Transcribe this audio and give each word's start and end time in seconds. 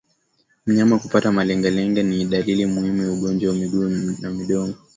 Mnyama 0.65 0.99
kupata 0.99 1.31
malengelenge 1.31 2.03
ni 2.03 2.25
dalili 2.25 2.65
muhimu 2.65 3.01
ya 3.03 3.11
ugonjwa 3.11 3.49
wa 3.51 3.55
miguu 3.57 3.89
na 4.21 4.29
midomo 4.29 4.73